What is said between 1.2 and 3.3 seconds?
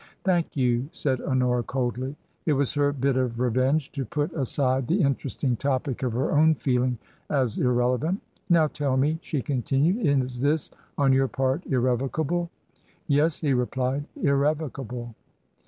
Honora, coldly. It was her bit